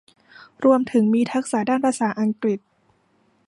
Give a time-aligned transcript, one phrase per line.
[0.63, 2.59] รวมถึงมีทักษะด้านภาษาอังกฤษ